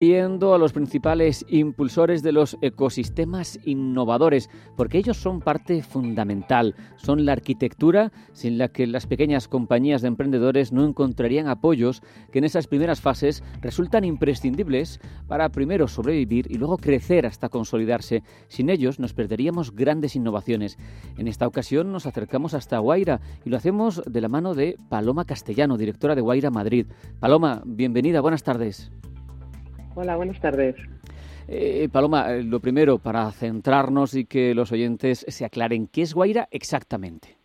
Viendo 0.00 0.54
a 0.54 0.58
los 0.58 0.72
principales 0.72 1.44
impulsores 1.48 2.22
de 2.22 2.30
los 2.30 2.56
ecosistemas 2.62 3.58
innovadores, 3.64 4.48
porque 4.76 4.98
ellos 4.98 5.16
son 5.16 5.40
parte 5.40 5.82
fundamental, 5.82 6.76
son 6.94 7.26
la 7.26 7.32
arquitectura 7.32 8.12
sin 8.32 8.58
la 8.58 8.68
que 8.68 8.86
las 8.86 9.08
pequeñas 9.08 9.48
compañías 9.48 10.00
de 10.00 10.06
emprendedores 10.06 10.70
no 10.70 10.84
encontrarían 10.84 11.48
apoyos 11.48 12.00
que 12.30 12.38
en 12.38 12.44
esas 12.44 12.68
primeras 12.68 13.00
fases 13.00 13.42
resultan 13.60 14.04
imprescindibles 14.04 15.00
para 15.26 15.48
primero 15.48 15.88
sobrevivir 15.88 16.46
y 16.48 16.58
luego 16.58 16.76
crecer 16.76 17.26
hasta 17.26 17.48
consolidarse. 17.48 18.22
Sin 18.46 18.70
ellos 18.70 19.00
nos 19.00 19.14
perderíamos 19.14 19.74
grandes 19.74 20.14
innovaciones. 20.14 20.78
En 21.16 21.26
esta 21.26 21.48
ocasión 21.48 21.90
nos 21.90 22.06
acercamos 22.06 22.54
hasta 22.54 22.78
Guaira 22.78 23.20
y 23.44 23.50
lo 23.50 23.56
hacemos 23.56 24.00
de 24.06 24.20
la 24.20 24.28
mano 24.28 24.54
de 24.54 24.76
Paloma 24.88 25.24
Castellano, 25.24 25.76
directora 25.76 26.14
de 26.14 26.20
Guaira 26.20 26.50
Madrid. 26.50 26.86
Paloma, 27.18 27.62
bienvenida, 27.66 28.20
buenas 28.20 28.44
tardes. 28.44 28.92
Hola, 30.00 30.14
buenas 30.14 30.40
tardes. 30.40 30.76
Eh, 31.48 31.88
Paloma, 31.90 32.32
eh, 32.32 32.44
lo 32.44 32.60
primero, 32.60 33.00
para 33.00 33.32
centrarnos 33.32 34.14
y 34.14 34.26
que 34.26 34.54
los 34.54 34.70
oyentes 34.70 35.26
se 35.26 35.44
aclaren, 35.44 35.88
¿qué 35.88 36.02
es 36.02 36.14
Guaira 36.14 36.46
exactamente? 36.52 37.36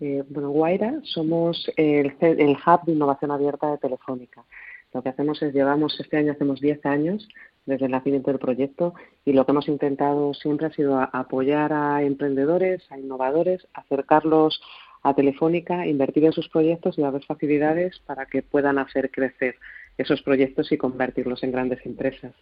Eh, 0.00 0.22
bueno, 0.28 0.50
Guaira 0.50 1.00
somos 1.02 1.72
el, 1.78 2.14
el, 2.20 2.50
hub 2.66 2.84
de 2.84 2.92
innovación 2.92 3.30
abierta 3.30 3.70
de 3.70 3.78
Telefónica. 3.78 4.44
Lo 4.92 5.02
que 5.02 5.08
hacemos 5.08 5.40
es, 5.40 5.54
llevamos 5.54 5.98
este 5.98 6.18
año, 6.18 6.32
hacemos 6.32 6.60
10 6.60 6.84
años 6.84 7.26
desde 7.64 7.86
el 7.86 7.92
nacimiento 7.92 8.30
del 8.30 8.38
proyecto 8.38 8.92
y 9.24 9.32
lo 9.32 9.46
que 9.46 9.52
hemos 9.52 9.68
intentado 9.68 10.34
siempre 10.34 10.66
ha 10.66 10.72
sido 10.74 11.00
apoyar 11.00 11.72
a 11.72 12.02
emprendedores, 12.02 12.82
a 12.92 12.98
innovadores, 12.98 13.66
acercarlos 13.72 14.60
a 15.02 15.14
Telefónica, 15.14 15.86
invertir 15.86 16.26
en 16.26 16.32
sus 16.32 16.50
proyectos 16.50 16.98
y 16.98 17.00
dar 17.00 17.18
facilidades 17.24 17.98
para 18.00 18.26
que 18.26 18.42
puedan 18.42 18.76
hacer 18.78 19.10
crecer 19.10 19.56
esos 19.98 20.22
proyectos 20.22 20.72
y 20.72 20.78
convertirlos 20.78 21.42
en 21.42 21.52
grandes 21.52 21.84
empresas. 21.84 22.32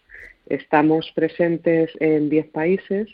Estamos 0.47 1.11
presentes 1.13 1.91
en 1.99 2.29
10 2.29 2.49
países 2.49 3.07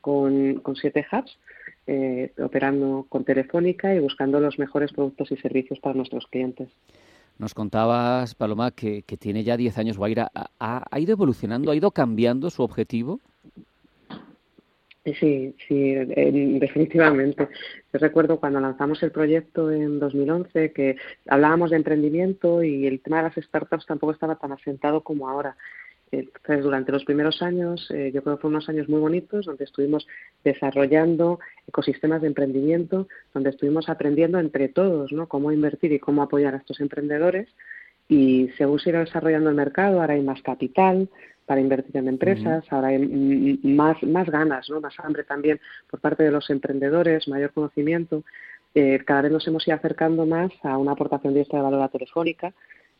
con, 0.00 0.60
con 0.60 0.76
siete 0.76 1.06
hubs, 1.10 1.38
eh, 1.86 2.32
operando 2.38 3.06
con 3.08 3.24
Telefónica 3.24 3.94
y 3.94 4.00
buscando 4.00 4.40
los 4.40 4.58
mejores 4.58 4.92
productos 4.92 5.30
y 5.32 5.36
servicios 5.36 5.78
para 5.80 5.94
nuestros 5.94 6.26
clientes. 6.26 6.68
Nos 7.38 7.52
contabas, 7.52 8.34
Paloma, 8.34 8.70
que, 8.70 9.02
tiene 9.18 9.42
ya 9.44 9.56
10 9.56 9.78
años 9.78 9.98
Guaira. 9.98 10.30
¿Ha, 10.60 11.00
ido 11.00 11.12
evolucionando, 11.12 11.70
ha 11.70 11.76
ido 11.76 11.90
cambiando 11.90 12.48
su 12.50 12.62
objetivo? 12.62 13.20
Sí, 15.04 15.54
sí, 15.68 15.94
definitivamente. 15.94 17.48
Yo 17.92 17.98
recuerdo 17.98 18.40
cuando 18.40 18.58
lanzamos 18.58 19.02
el 19.02 19.12
proyecto 19.12 19.70
en 19.70 19.98
2011 20.00 20.72
que 20.72 20.96
hablábamos 21.28 21.70
de 21.70 21.76
emprendimiento 21.76 22.62
y 22.62 22.86
el 22.86 23.00
tema 23.00 23.18
de 23.18 23.24
las 23.24 23.34
startups 23.34 23.84
tampoco 23.84 24.12
estaba 24.12 24.36
tan 24.36 24.52
asentado 24.52 25.02
como 25.02 25.28
ahora. 25.28 25.56
Entonces, 26.10 26.64
durante 26.64 26.92
los 26.92 27.04
primeros 27.04 27.42
años, 27.42 27.90
eh, 27.90 28.12
yo 28.14 28.22
creo 28.22 28.36
que 28.36 28.42
fueron 28.42 28.56
unos 28.56 28.68
años 28.68 28.88
muy 28.88 29.00
bonitos, 29.00 29.44
donde 29.44 29.64
estuvimos 29.64 30.06
desarrollando 30.42 31.38
ecosistemas 31.66 32.22
de 32.22 32.28
emprendimiento, 32.28 33.08
donde 33.34 33.50
estuvimos 33.50 33.88
aprendiendo 33.90 34.38
entre 34.38 34.68
todos, 34.68 35.12
¿no? 35.12 35.28
Cómo 35.28 35.52
invertir 35.52 35.92
y 35.92 35.98
cómo 35.98 36.22
apoyar 36.22 36.54
a 36.54 36.58
estos 36.58 36.80
emprendedores. 36.80 37.48
Y 38.08 38.50
según 38.58 38.78
se 38.78 38.90
irá 38.90 39.00
desarrollando 39.00 39.50
el 39.50 39.56
mercado, 39.56 40.00
ahora 40.00 40.14
hay 40.14 40.22
más 40.22 40.42
capital, 40.42 41.08
para 41.46 41.60
invertir 41.60 41.96
en 41.96 42.08
empresas, 42.08 42.64
ahora 42.70 42.88
hay 42.88 43.58
más, 43.62 44.02
más 44.02 44.28
ganas, 44.30 44.68
¿no? 44.70 44.80
más 44.80 44.94
hambre 44.98 45.24
también 45.24 45.60
por 45.90 46.00
parte 46.00 46.22
de 46.22 46.30
los 46.30 46.48
emprendedores, 46.50 47.28
mayor 47.28 47.52
conocimiento. 47.52 48.24
Eh, 48.74 49.00
cada 49.04 49.22
vez 49.22 49.32
nos 49.32 49.46
hemos 49.46 49.66
ido 49.68 49.76
acercando 49.76 50.26
más 50.26 50.50
a 50.62 50.78
una 50.78 50.92
aportación 50.92 51.34
directa 51.34 51.58
de 51.58 51.62
valor 51.62 51.82
a 51.82 51.88
Telefónica, 51.88 52.52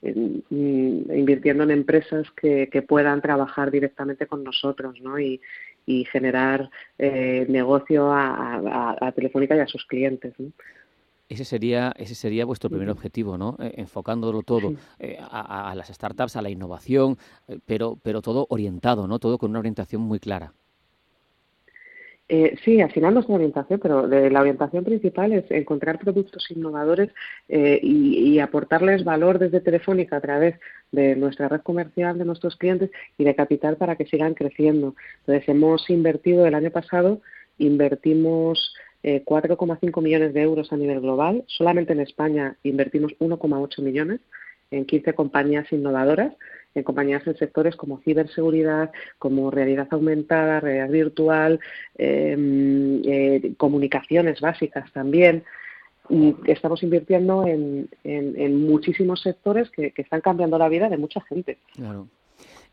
invirtiendo 0.03 1.65
en 1.65 1.71
empresas 1.71 2.27
que, 2.37 2.69
que, 2.71 2.83
puedan 2.83 3.23
trabajar 3.23 3.71
directamente 3.71 4.27
con 4.27 4.45
nosotros 4.45 5.01
¿no? 5.01 5.19
y, 5.19 5.41
y 5.87 6.05
generar 6.05 6.69
eh, 6.99 7.47
negocio 7.49 8.13
a, 8.13 8.57
a, 8.57 8.97
a, 9.01 9.13
Telefónica 9.13 9.57
y 9.57 9.61
a 9.61 9.67
sus 9.67 9.87
clientes. 9.87 10.35
¿no? 10.39 10.53
Ese 11.29 11.45
sería, 11.45 11.93
ese 11.97 12.15
sería 12.15 12.45
vuestro 12.45 12.69
primer 12.69 12.91
objetivo, 12.91 13.39
¿no? 13.39 13.57
Eh, 13.59 13.75
enfocándolo 13.79 14.43
todo 14.43 14.75
eh, 14.99 15.17
a, 15.19 15.73
las 15.75 15.89
startups, 15.89 16.37
a 16.37 16.43
la 16.43 16.51
innovación, 16.51 17.17
eh, 17.49 17.59
pero, 17.65 17.99
pero 18.03 18.21
todo 18.21 18.47
orientado, 18.51 19.09
¿no? 19.09 19.19
Todo 19.19 19.39
con 19.39 19.51
una 19.51 19.61
orientación 19.61 20.03
muy 20.03 20.19
clara. 20.19 20.53
sí, 22.29 22.81
al 22.81 22.91
final 22.91 23.15
nuestra 23.15 23.37
orientación, 23.37 23.81
pero 23.81 24.07
la 24.07 24.41
orientación 24.41 24.85
principal 24.85 25.33
es 25.33 25.51
encontrar 25.51 25.99
productos 25.99 26.51
innovadores 26.51 27.11
y, 27.49 28.33
y, 28.33 28.39
aportarles 28.39 29.05
valor 29.05 29.39
desde 29.39 29.61
Telefónica 29.61 30.17
a 30.17 30.21
través 30.21 30.59
de 30.93 31.17
nuestra 31.17 31.49
red 31.49 31.61
comercial, 31.61 32.19
de 32.19 32.25
nuestros 32.25 32.57
clientes 32.57 32.91
y 33.19 33.25
de 33.25 33.35
capital 33.35 33.77
para 33.77 33.97
que 33.97 34.07
sigan 34.07 34.35
creciendo. 34.35 34.95
Entonces, 35.21 35.49
hemos 35.49 35.89
invertido 35.89 36.47
el 36.47 36.55
año 36.55 36.71
pasado, 36.71 37.21
invertimos 37.59 38.75
4,5 39.05 40.03
millones 40.03 40.33
de 40.33 40.43
euros 40.43 40.73
a 40.73 40.77
nivel 40.77 41.01
global. 41.01 41.45
Solamente 41.47 41.93
en 41.93 42.01
España 42.01 42.57
invertimos 42.63 43.13
1,8 43.19 43.83
millones 43.83 44.21
en 44.71 44.85
15 44.85 45.15
compañías 45.15 45.71
innovadoras, 45.73 46.33
en 46.75 46.83
compañías 46.83 47.27
en 47.27 47.37
sectores 47.37 47.77
como 47.77 48.01
ciberseguridad, 48.01 48.91
como 49.19 49.51
realidad 49.51 49.89
aumentada, 49.91 50.61
realidad 50.61 50.89
virtual, 50.89 51.61
em, 51.97 53.03
eh, 53.05 53.53
comunicaciones 53.57 54.41
básicas 54.41 54.91
también. 54.93 55.45
Y 56.11 56.35
estamos 56.47 56.83
invirtiendo 56.83 57.47
en, 57.47 57.89
muchísimos 58.67 59.23
sectores 59.23 59.71
que, 59.71 59.93
están 59.97 60.21
cambiando 60.21 60.59
la 60.59 60.69
vida 60.69 60.89
de 60.89 60.99
mucha 60.99 61.21
gente. 61.23 61.59
Claro. 61.75 62.09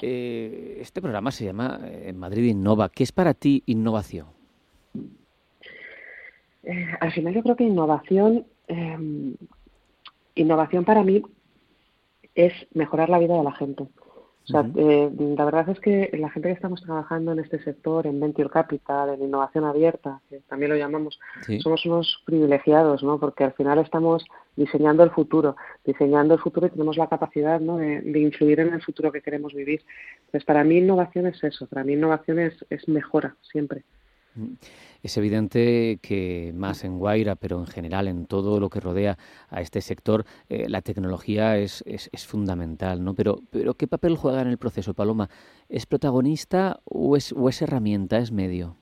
Eh, 0.02 0.80
este 0.82 1.02
programa 1.02 1.32
se 1.32 1.46
llama 1.46 1.80
eh, 1.86 2.12
Madrid 2.14 2.46
Innova. 2.46 2.90
¿Qué 2.90 3.04
es 3.04 3.12
para 3.12 3.34
ti 3.34 3.64
innovación? 3.68 4.41
Eh, 6.64 6.88
al 7.00 7.12
final 7.12 7.34
yo 7.34 7.44
creo 7.44 7.56
que 7.56 7.64
innovación, 7.64 8.46
eh, 8.68 9.36
innovación 10.36 10.86
para 10.86 11.04
mí 11.04 11.24
es 12.36 12.54
mejorar 12.74 13.10
la 13.10 13.20
vida 13.20 13.36
de 13.36 13.44
la 13.44 13.54
gente. 13.54 13.88
O 14.44 14.48
sea, 14.48 14.66
eh, 14.76 15.12
la 15.38 15.46
verdad 15.46 15.70
es 15.70 15.80
que 15.80 16.10
la 16.18 16.32
gente 16.32 16.50
que 16.50 16.56
estamos 16.56 16.82
trabajando 16.82 17.32
en 17.32 17.40
este 17.40 17.64
sector, 17.64 18.08
en 18.08 18.20
Venture 18.20 18.50
Capital, 18.50 19.10
en 19.10 19.22
innovación 19.22 19.66
abierta, 19.66 20.20
que 20.30 20.40
también 20.50 20.72
lo 20.72 20.78
llamamos, 20.78 21.20
somos 21.62 21.86
unos 21.86 22.24
privilegiados, 22.26 23.04
¿no? 23.04 23.20
Porque 23.20 23.44
al 23.44 23.54
final 23.54 23.78
estamos 23.78 24.26
diseñando 24.56 25.04
el 25.04 25.12
futuro, 25.12 25.56
diseñando 25.86 26.34
el 26.34 26.40
futuro 26.40 26.66
y 26.66 26.72
tenemos 26.72 26.98
la 26.98 27.08
capacidad 27.08 27.60
¿no? 27.60 27.78
de, 27.78 28.02
de 28.02 28.20
influir 28.20 28.60
en 28.62 28.74
el 28.74 28.82
futuro 28.82 29.12
que 29.12 29.22
queremos 29.22 29.54
vivir. 29.54 29.84
Pues 30.32 30.44
para 30.44 30.64
mí 30.64 30.80
innovación 30.80 31.28
es 31.28 31.42
eso, 31.44 31.68
para 31.68 31.84
mí 31.84 31.94
innovación 31.94 32.40
es, 32.40 32.66
es 32.72 32.88
mejora 32.88 33.36
siempre. 33.52 33.84
Es 35.04 35.18
evidente 35.18 36.00
que 36.02 36.54
más 36.56 36.84
en 36.84 37.00
Guaira, 37.00 37.36
pero 37.36 37.60
en 37.60 37.68
general 37.68 38.08
en 38.08 38.26
todo 38.26 38.60
lo 38.60 38.70
que 38.70 38.80
rodea 38.80 39.18
a 39.50 39.62
este 39.62 39.82
sector, 39.82 40.26
eh, 40.50 40.70
la 40.70 40.82
tecnología 40.82 41.58
es, 41.58 41.84
es, 41.86 42.10
es, 42.12 42.26
fundamental, 42.26 43.04
¿no? 43.04 43.14
Pero, 43.14 43.40
pero 43.50 43.74
¿qué 43.74 43.88
papel 43.88 44.16
juega 44.16 44.42
en 44.42 44.48
el 44.48 44.58
proceso, 44.58 44.94
Paloma? 44.94 45.30
¿Es 45.70 45.86
protagonista 45.86 46.82
o 46.86 47.18
es, 47.18 47.34
o 47.34 47.50
es 47.50 47.62
herramienta, 47.62 48.20
es 48.20 48.32
medio? 48.32 48.81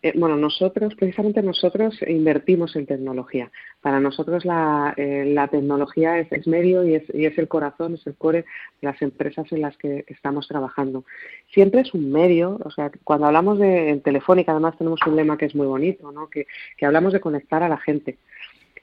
Eh, 0.00 0.12
bueno, 0.16 0.36
nosotros, 0.36 0.94
precisamente 0.94 1.42
nosotros 1.42 1.98
invertimos 2.06 2.76
en 2.76 2.86
tecnología. 2.86 3.50
Para 3.80 3.98
nosotros 3.98 4.44
la, 4.44 4.94
eh, 4.96 5.24
la 5.26 5.48
tecnología 5.48 6.18
es, 6.18 6.30
es, 6.30 6.46
medio 6.46 6.86
y 6.86 6.94
es, 6.94 7.02
y 7.12 7.26
es 7.26 7.36
el 7.36 7.48
corazón, 7.48 7.94
es 7.94 8.06
el 8.06 8.14
core 8.14 8.44
de 8.80 8.88
las 8.88 9.02
empresas 9.02 9.50
en 9.50 9.62
las 9.62 9.76
que 9.76 10.04
estamos 10.06 10.46
trabajando. 10.46 11.04
Siempre 11.52 11.80
es 11.80 11.92
un 11.94 12.12
medio, 12.12 12.60
o 12.64 12.70
sea, 12.70 12.92
cuando 13.02 13.26
hablamos 13.26 13.58
de 13.58 14.00
Telefónica, 14.04 14.52
además 14.52 14.78
tenemos 14.78 15.00
un 15.04 15.16
lema 15.16 15.36
que 15.36 15.46
es 15.46 15.54
muy 15.56 15.66
bonito, 15.66 16.12
¿no? 16.12 16.28
que, 16.28 16.46
que 16.76 16.86
hablamos 16.86 17.12
de 17.12 17.20
conectar 17.20 17.64
a 17.64 17.68
la 17.68 17.78
gente. 17.78 18.18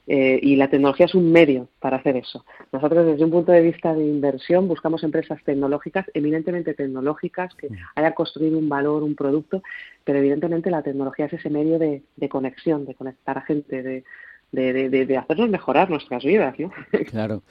Eh, 0.07 0.39
y 0.41 0.55
la 0.55 0.69
tecnología 0.69 1.07
es 1.07 1.15
un 1.15 1.31
medio 1.31 1.67
para 1.79 1.97
hacer 1.97 2.15
eso. 2.15 2.45
Nosotros, 2.71 3.05
desde 3.05 3.23
un 3.23 3.31
punto 3.31 3.51
de 3.51 3.61
vista 3.61 3.93
de 3.93 4.05
inversión, 4.05 4.67
buscamos 4.67 5.03
empresas 5.03 5.43
tecnológicas, 5.43 6.05
eminentemente 6.13 6.75
tecnológicas, 6.75 7.55
que 7.55 7.69
hayan 7.95 8.13
construido 8.13 8.59
un 8.59 8.69
valor, 8.69 9.01
un 9.01 9.15
producto, 9.15 9.63
pero 10.03 10.19
evidentemente 10.19 10.69
la 10.69 10.83
tecnología 10.83 11.25
es 11.25 11.33
ese 11.33 11.49
medio 11.49 11.79
de, 11.79 12.03
conexión, 12.29 12.85
de 12.85 12.93
conectar 12.93 13.37
a 13.37 13.41
gente, 13.41 13.81
de, 13.81 14.03
de, 14.51 15.05
de, 15.05 15.17
hacernos 15.17 15.49
mejorar 15.49 15.89
nuestras 15.89 16.23
vidas. 16.23 16.57
¿no? 16.59 16.71
Claro. 17.09 17.41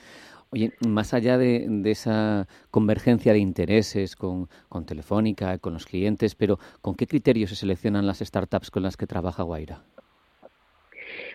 Oye, 0.51 0.73
más 0.87 1.13
allá 1.15 1.37
de, 1.37 1.69
esa 1.87 2.47
convergencia 2.71 3.33
de 3.33 3.41
intereses 3.41 4.15
con, 4.15 4.49
con 4.69 4.87
Telefónica, 4.87 5.59
con 5.59 5.73
los 5.73 5.85
clientes, 5.85 6.37
pero 6.37 6.61
¿con 6.81 6.95
qué 6.95 7.09
criterios 7.09 7.51
se 7.51 7.57
seleccionan 7.57 8.07
las 8.07 8.21
startups 8.21 8.71
con 8.71 8.85
las 8.85 8.97
que 8.97 9.09
trabaja 9.09 9.43
Guaira? 9.43 9.83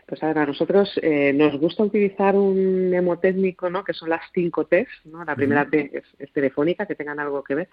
Pues 0.09 0.23
a 0.23 0.33
nosotros 0.33 0.99
eh, 1.03 1.31
nos 1.33 1.55
gusta 1.59 1.83
utilizar 1.83 2.35
un 2.35 2.91
hemotécnico, 2.91 3.69
¿no? 3.69 3.83
Que 3.83 3.93
son 3.93 4.09
las 4.09 4.21
cinco 4.33 4.65
T's, 4.65 4.87
¿no? 5.05 5.23
La 5.23 5.35
primera 5.35 5.69
T 5.69 6.01
es, 6.17 6.33
telefónica, 6.33 6.87
que 6.87 6.95
tengan 6.95 7.19
algo 7.19 7.43
que 7.43 7.53
ver. 7.53 7.69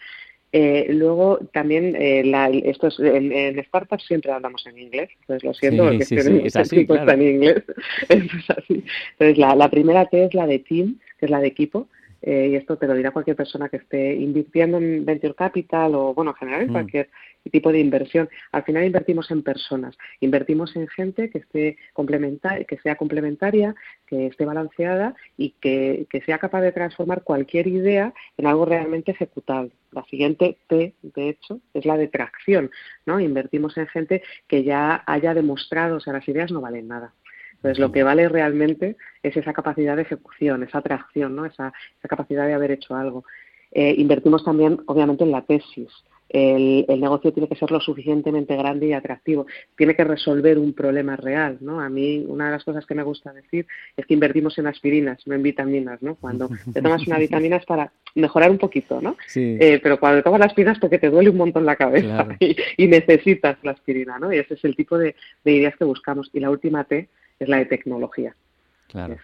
Eh, 0.52 0.88
luego 0.90 1.38
también, 1.54 1.96
eh, 1.98 2.24
la, 2.26 2.48
esto 2.48 2.88
en, 2.98 3.32
en, 3.32 3.64
startups 3.64 4.04
siempre 4.04 4.32
hablamos 4.32 4.66
en 4.66 4.78
inglés, 4.78 5.08
entonces 5.20 5.44
lo 5.44 5.54
siento, 5.54 5.84
porque 5.84 6.04
sí, 6.04 6.20
sí, 6.20 6.42
es 6.44 6.56
así, 6.56 6.86
claro. 6.86 7.10
en 7.10 7.22
inglés. 7.22 7.64
es 8.10 8.50
así. 8.50 8.84
Entonces 9.12 9.38
la, 9.38 9.54
la 9.54 9.70
primera 9.70 10.04
T 10.04 10.26
es 10.26 10.34
la 10.34 10.46
de 10.46 10.58
team, 10.58 10.98
que 11.18 11.24
es 11.24 11.30
la 11.30 11.40
de 11.40 11.46
equipo. 11.46 11.88
Eh, 12.26 12.48
y 12.50 12.56
esto 12.56 12.76
te 12.76 12.88
lo 12.88 12.94
dirá 12.94 13.12
cualquier 13.12 13.36
persona 13.36 13.68
que 13.68 13.76
esté 13.76 14.16
invirtiendo 14.16 14.78
en 14.78 15.04
venture 15.04 15.36
capital 15.36 15.94
o, 15.94 16.12
bueno, 16.12 16.32
en 16.32 16.36
general 16.36 16.62
en 16.62 16.70
mm. 16.70 16.72
cualquier 16.72 17.08
tipo 17.52 17.70
de 17.70 17.78
inversión. 17.78 18.28
Al 18.50 18.64
final 18.64 18.84
invertimos 18.84 19.30
en 19.30 19.44
personas, 19.44 19.96
invertimos 20.18 20.74
en 20.74 20.88
gente 20.88 21.30
que 21.30 21.38
esté 21.38 21.78
complementaria, 21.92 22.64
que 22.64 22.78
sea 22.78 22.96
complementaria, 22.96 23.76
que 24.08 24.26
esté 24.26 24.44
balanceada 24.44 25.14
y 25.36 25.50
que, 25.60 26.08
que 26.10 26.20
sea 26.22 26.38
capaz 26.38 26.62
de 26.62 26.72
transformar 26.72 27.22
cualquier 27.22 27.68
idea 27.68 28.12
en 28.36 28.46
algo 28.48 28.64
realmente 28.64 29.12
ejecutable. 29.12 29.70
La 29.92 30.02
siguiente 30.06 30.58
T, 30.66 30.94
de 31.02 31.28
hecho, 31.28 31.60
es 31.74 31.86
la 31.86 31.96
de 31.96 32.08
tracción, 32.08 32.72
¿no? 33.06 33.20
Invertimos 33.20 33.76
en 33.78 33.86
gente 33.86 34.24
que 34.48 34.64
ya 34.64 35.04
haya 35.06 35.32
demostrado, 35.32 35.98
o 35.98 36.00
sea, 36.00 36.12
las 36.12 36.26
ideas 36.26 36.50
no 36.50 36.60
valen 36.60 36.88
nada. 36.88 37.14
Entonces, 37.56 37.78
lo 37.78 37.92
que 37.92 38.02
vale 38.02 38.28
realmente 38.28 38.96
es 39.22 39.36
esa 39.36 39.52
capacidad 39.52 39.96
de 39.96 40.02
ejecución, 40.02 40.62
esa 40.62 40.78
atracción, 40.78 41.34
¿no? 41.34 41.46
esa, 41.46 41.72
esa 41.98 42.08
capacidad 42.08 42.46
de 42.46 42.54
haber 42.54 42.70
hecho 42.70 42.94
algo. 42.94 43.24
Eh, 43.72 43.94
invertimos 43.98 44.44
también, 44.44 44.80
obviamente, 44.86 45.24
en 45.24 45.32
la 45.32 45.42
tesis. 45.42 45.90
El, 46.28 46.84
el, 46.88 47.00
negocio 47.00 47.32
tiene 47.32 47.48
que 47.48 47.54
ser 47.54 47.70
lo 47.70 47.80
suficientemente 47.80 48.56
grande 48.56 48.86
y 48.86 48.92
atractivo. 48.92 49.46
Tiene 49.76 49.94
que 49.94 50.02
resolver 50.02 50.58
un 50.58 50.72
problema 50.72 51.14
real, 51.14 51.58
¿no? 51.60 51.80
A 51.80 51.88
mí 51.88 52.24
una 52.26 52.46
de 52.46 52.50
las 52.52 52.64
cosas 52.64 52.84
que 52.84 52.96
me 52.96 53.04
gusta 53.04 53.32
decir 53.32 53.66
es 53.96 54.06
que 54.06 54.14
invertimos 54.14 54.58
en 54.58 54.66
aspirinas, 54.66 55.24
no 55.26 55.34
en 55.34 55.42
vitaminas, 55.42 56.02
¿no? 56.02 56.16
Cuando 56.16 56.50
te 56.72 56.82
tomas 56.82 57.06
una 57.06 57.18
vitamina 57.18 57.56
es 57.56 57.64
para 57.64 57.92
mejorar 58.16 58.50
un 58.50 58.58
poquito, 58.58 59.00
¿no? 59.00 59.16
Sí. 59.28 59.56
Eh, 59.60 59.78
pero 59.80 60.00
cuando 60.00 60.18
te 60.18 60.24
tomas 60.24 60.40
las 60.40 60.48
aspirinas 60.48 60.80
porque 60.80 60.98
te 60.98 61.10
duele 61.10 61.30
un 61.30 61.36
montón 61.36 61.64
la 61.64 61.76
cabeza 61.76 62.26
y, 62.40 62.86
necesitas 62.88 63.58
la 63.62 63.72
aspirina, 63.72 64.18
¿no? 64.18 64.32
Y 64.32 64.38
ese 64.38 64.54
es 64.54 64.64
el 64.64 64.74
tipo 64.74 64.98
de, 64.98 65.14
de 65.44 65.52
ideas 65.52 65.76
que 65.76 65.84
buscamos. 65.84 66.28
Y 66.32 66.40
la 66.40 66.50
última 66.50 66.84
T 66.84 67.08
es 67.38 67.48
la 67.48 67.58
de 67.58 67.66
tecnología, 67.66 68.34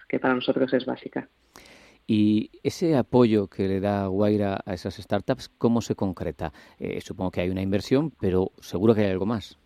que 0.07 0.19
para 0.19 0.35
nosotros 0.35 0.73
es 0.73 0.85
básica. 0.85 1.27
Y 2.05 2.51
ese 2.63 2.97
apoyo 2.97 3.47
que 3.47 3.67
le 3.67 3.79
da 3.79 4.07
Guaira 4.07 4.59
a 4.65 4.73
esas 4.73 4.95
startups, 4.95 5.49
¿cómo 5.57 5.81
se 5.81 5.95
concreta? 5.95 6.51
Eh, 6.79 6.99
supongo 7.01 7.31
que 7.31 7.41
hay 7.41 7.49
una 7.49 7.61
inversión, 7.61 8.11
pero 8.19 8.51
seguro 8.59 8.93
que 8.93 9.01
hay 9.01 9.11
algo 9.11 9.25
más. 9.25 9.57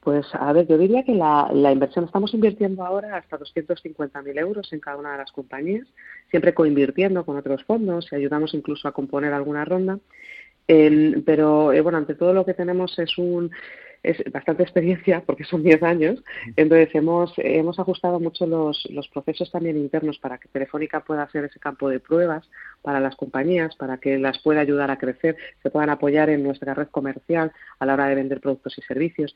Pues 0.00 0.26
a 0.32 0.52
ver, 0.52 0.66
yo 0.66 0.78
diría 0.78 1.04
que 1.04 1.14
la, 1.14 1.48
inversión, 1.72 2.04
estamos 2.04 2.34
invirtiendo 2.34 2.84
ahora 2.84 3.16
hasta 3.16 3.38
250.000 3.38 4.38
euros 4.38 4.72
en 4.72 4.80
cada 4.80 4.96
una 4.96 5.12
de 5.12 5.18
las 5.18 5.30
compañías, 5.30 5.86
siempre 6.28 6.54
coinvirtiendo 6.54 7.24
con 7.24 7.36
otros 7.36 7.62
fondos 7.64 8.08
y 8.10 8.16
ayudamos 8.16 8.52
incluso 8.52 8.88
a 8.88 8.92
componer 8.92 9.32
alguna 9.32 9.64
ronda. 9.64 10.00
Em, 10.66 11.22
pero 11.22 11.72
eh, 11.72 11.80
bueno, 11.80 11.98
ante 11.98 12.16
todo 12.16 12.32
lo 12.32 12.44
que 12.44 12.54
tenemos 12.54 12.98
es 12.98 13.16
un 13.16 13.52
es 14.02 14.22
bastante 14.32 14.62
experiencia 14.62 15.22
porque 15.24 15.44
son 15.44 15.62
10 15.62 15.82
años, 15.82 16.22
entonces 16.56 16.94
hemos, 16.94 17.32
hemos 17.38 17.78
ajustado 17.78 18.18
mucho 18.18 18.46
los, 18.46 18.86
los 18.90 19.08
procesos 19.08 19.50
también 19.50 19.76
internos 19.76 20.18
para 20.18 20.38
que 20.38 20.48
Telefónica 20.48 21.00
pueda 21.00 21.22
hacer 21.22 21.44
ese 21.44 21.60
campo 21.60 21.88
de 21.88 22.00
pruebas 22.00 22.48
para 22.82 23.00
las 23.00 23.16
compañías, 23.16 23.76
para 23.76 23.98
que 23.98 24.18
las 24.18 24.38
pueda 24.40 24.60
ayudar 24.60 24.90
a 24.90 24.98
crecer, 24.98 25.36
se 25.62 25.70
puedan 25.70 25.90
apoyar 25.90 26.30
en 26.30 26.42
nuestra 26.42 26.74
red 26.74 26.88
comercial 26.88 27.52
a 27.78 27.86
la 27.86 27.94
hora 27.94 28.06
de 28.06 28.16
vender 28.16 28.40
productos 28.40 28.76
y 28.78 28.82
servicios. 28.82 29.34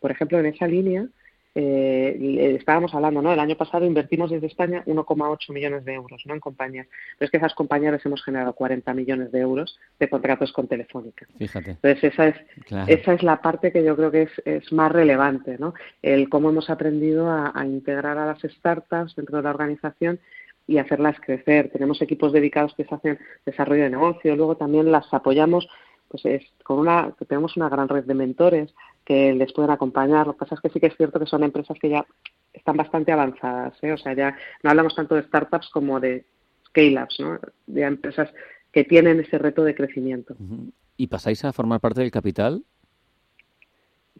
por 0.00 0.10
ejemplo, 0.10 0.38
en 0.38 0.46
esa 0.46 0.66
línea, 0.66 1.06
eh, 1.54 2.56
estábamos 2.58 2.94
hablando, 2.94 3.22
¿no? 3.22 3.32
El 3.32 3.40
año 3.40 3.56
pasado 3.56 3.84
invertimos 3.84 4.30
desde 4.30 4.46
España 4.46 4.82
1,8 4.86 5.52
millones 5.52 5.84
de 5.84 5.94
euros, 5.94 6.22
¿no? 6.26 6.34
En 6.34 6.40
compañías. 6.40 6.86
Pero 7.18 7.26
es 7.26 7.30
que 7.30 7.38
esas 7.38 7.54
compañías 7.54 7.92
les 7.92 8.06
hemos 8.06 8.22
generado 8.22 8.52
40 8.52 8.92
millones 8.94 9.32
de 9.32 9.40
euros 9.40 9.78
de 9.98 10.08
contratos 10.08 10.52
con 10.52 10.68
Telefónica. 10.68 11.26
Fíjate. 11.38 11.72
Entonces 11.72 12.04
esa 12.04 12.28
es 12.28 12.36
esa 12.86 13.12
es 13.14 13.22
la 13.22 13.40
parte 13.40 13.72
que 13.72 13.82
yo 13.82 13.96
creo 13.96 14.10
que 14.10 14.22
es, 14.22 14.42
es 14.44 14.72
más 14.72 14.92
relevante, 14.92 15.56
¿no? 15.58 15.74
El 16.02 16.28
cómo 16.28 16.50
hemos 16.50 16.70
aprendido 16.70 17.28
a, 17.28 17.52
a 17.54 17.66
integrar 17.66 18.18
a 18.18 18.26
las 18.26 18.40
startups 18.42 19.16
dentro 19.16 19.38
de 19.38 19.42
la 19.42 19.50
organización 19.50 20.20
y 20.66 20.78
hacerlas 20.78 21.16
crecer. 21.20 21.70
Tenemos 21.72 22.02
equipos 22.02 22.32
dedicados 22.32 22.74
que 22.74 22.84
se 22.84 22.94
hacen 22.94 23.18
desarrollo 23.46 23.84
de 23.84 23.90
negocio, 23.90 24.36
luego 24.36 24.56
también 24.56 24.92
las 24.92 25.12
apoyamos 25.12 25.68
pues 26.08 26.24
es 26.24 26.42
con 26.62 26.78
una 26.78 27.12
tenemos 27.28 27.56
una 27.56 27.68
gran 27.68 27.88
red 27.88 28.04
de 28.04 28.14
mentores 28.14 28.74
que 29.08 29.32
les 29.32 29.54
pueden 29.54 29.70
acompañar. 29.70 30.26
Lo 30.26 30.34
que 30.34 30.40
pasa 30.40 30.54
es 30.54 30.60
que 30.60 30.68
sí 30.68 30.80
que 30.80 30.88
es 30.88 30.96
cierto 30.98 31.18
que 31.18 31.24
son 31.24 31.42
empresas 31.42 31.78
que 31.80 31.88
ya 31.88 32.06
están 32.52 32.76
bastante 32.76 33.10
avanzadas, 33.10 33.72
¿eh? 33.82 33.92
o 33.92 33.96
sea, 33.96 34.12
ya 34.12 34.36
no 34.62 34.68
hablamos 34.68 34.94
tanto 34.94 35.14
de 35.14 35.22
startups 35.22 35.70
como 35.70 35.98
de 35.98 36.26
scale-ups, 36.66 37.20
¿no? 37.20 37.38
de 37.66 37.82
empresas 37.82 38.28
que 38.70 38.84
tienen 38.84 39.18
ese 39.20 39.38
reto 39.38 39.64
de 39.64 39.74
crecimiento. 39.74 40.36
¿Y 40.98 41.06
pasáis 41.06 41.42
a 41.46 41.54
formar 41.54 41.80
parte 41.80 42.02
del 42.02 42.10
capital? 42.10 42.62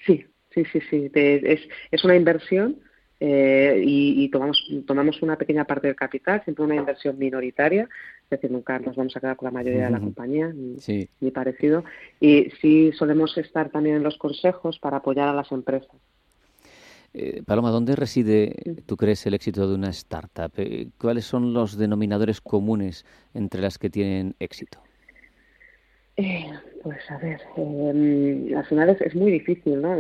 Sí, 0.06 0.24
sí, 0.54 0.64
sí, 0.72 0.80
sí. 0.88 1.10
es, 1.12 1.60
es 1.90 2.04
una 2.04 2.16
inversión 2.16 2.80
eh, 3.20 3.82
y, 3.84 4.28
tomamos, 4.28 4.64
tomamos 4.86 5.20
una 5.22 5.36
pequeña 5.36 5.64
parte 5.64 5.88
del 5.88 5.96
capital, 5.96 6.42
siempre 6.44 6.64
una 6.64 6.76
inversión 6.76 7.18
minoritaria, 7.18 7.88
es 8.24 8.30
decir, 8.30 8.50
nunca 8.50 8.78
nos 8.78 8.94
vamos 8.94 9.16
a 9.16 9.20
quedar 9.20 9.36
con 9.36 9.46
la 9.46 9.50
mayoría 9.50 9.86
de 9.86 9.90
la 9.90 10.00
compañía, 10.00 10.52
ni, 10.54 11.30
parecido. 11.30 11.84
Y 12.20 12.50
sí 12.60 12.92
solemos 12.92 13.36
estar 13.38 13.70
también 13.70 13.96
en 13.96 14.02
los 14.02 14.18
consejos 14.18 14.78
para 14.78 14.98
apoyar 14.98 15.28
a 15.28 15.34
las 15.34 15.50
empresas. 15.50 15.96
Eh, 17.14 17.42
Paloma, 17.44 17.70
¿dónde 17.70 17.96
reside, 17.96 18.54
tú 18.86 18.96
crees, 18.96 19.26
el 19.26 19.34
éxito 19.34 19.66
de 19.66 19.74
una 19.74 19.88
startup? 19.90 20.52
Eh, 20.56 20.88
¿Cuáles 20.98 21.24
son 21.24 21.54
los 21.54 21.76
denominadores 21.76 22.40
comunes 22.40 23.04
entre 23.34 23.62
las 23.62 23.78
que 23.78 23.90
tienen 23.90 24.36
éxito? 24.38 24.78
Pues 26.82 26.98
a 27.10 27.18
ver, 27.18 27.40
eh, 27.56 28.54
al 28.56 28.64
final 28.66 28.96
es, 29.00 29.14
muy 29.14 29.32
difícil, 29.32 29.80
¿no? 29.80 29.96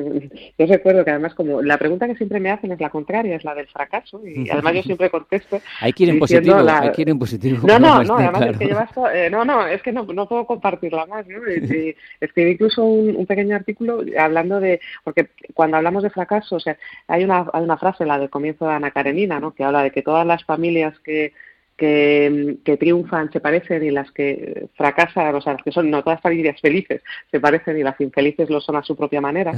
Yo 0.58 0.66
recuerdo 0.66 1.04
que 1.04 1.10
además 1.10 1.34
como 1.34 1.60
la 1.60 1.76
pregunta 1.76 2.06
que 2.06 2.14
siempre 2.14 2.38
me 2.40 2.50
hacen 2.50 2.70
es 2.70 2.80
la 2.80 2.90
contraria, 2.90 3.34
es 3.34 3.44
la 3.44 3.54
del 3.54 3.66
fracaso 3.66 4.20
y 4.24 4.48
además 4.50 4.74
yo 4.74 4.82
siempre 4.82 5.10
contesto. 5.10 5.60
Hay 5.80 5.92
que 5.92 6.04
ir 6.04 6.10
en 6.10 6.18
positivo, 6.18 6.56
hay 6.56 6.92
que 6.92 7.02
ir 7.02 7.10
en 7.10 7.18
positivo. 7.18 7.66
No, 7.66 7.78
no, 7.78 8.02
no, 8.04 8.16
además 8.16 8.46
es 8.46 8.58
que 8.58 8.66
llevas, 8.66 8.90
eh, 9.12 9.28
no, 9.30 9.44
no, 9.44 9.66
es 9.66 9.82
que 9.82 9.92
no, 9.92 10.04
no 10.04 10.28
puedo 10.28 10.46
compartirla 10.46 11.06
más, 11.06 11.26
¿no? 11.26 11.38
escribí 12.20 12.52
incluso 12.52 12.84
un, 12.84 13.26
pequeño 13.26 13.56
artículo 13.56 14.02
hablando 14.18 14.60
de, 14.60 14.80
porque 15.04 15.28
cuando 15.54 15.76
hablamos 15.76 16.02
de 16.02 16.10
fracaso, 16.10 16.56
o 16.56 16.60
sea, 16.60 16.78
hay 17.08 17.24
una, 17.24 17.46
hay 17.52 17.62
una 17.62 17.76
frase, 17.76 18.06
la 18.06 18.18
del 18.18 18.30
comienzo 18.30 18.66
de 18.66 18.74
Ana 18.74 18.90
Karenina, 18.90 19.40
¿no? 19.40 19.52
Que 19.52 19.64
habla 19.64 19.82
de 19.82 19.90
que 19.90 20.02
todas 20.02 20.26
las 20.26 20.44
familias 20.44 20.98
que 21.00 21.32
que, 21.78 22.76
triunfan 22.78 23.32
se 23.32 23.40
parecen 23.40 23.84
y 23.84 23.90
las 23.90 24.10
que 24.10 24.68
fracasan, 24.74 25.34
o 25.34 25.40
sea, 25.40 25.54
las 25.54 25.62
que 25.62 25.72
son 25.72 25.90
no 25.90 26.02
todas 26.02 26.20
familias 26.20 26.60
felices 26.60 27.02
se 27.30 27.40
parecen 27.40 27.78
y 27.78 27.82
las 27.84 27.98
infelices 28.00 28.50
lo 28.50 28.60
son 28.60 28.76
a 28.76 28.82
su 28.82 28.96
propia 28.96 29.20
manera. 29.20 29.52